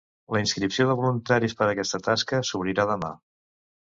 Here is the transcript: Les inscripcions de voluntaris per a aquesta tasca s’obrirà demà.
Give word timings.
Les 0.35 0.43
inscripcions 0.43 0.87
de 0.91 0.95
voluntaris 1.01 1.53
per 1.59 1.63
a 1.65 1.67
aquesta 1.73 1.99
tasca 2.07 2.39
s’obrirà 2.49 2.87
demà. 2.93 3.13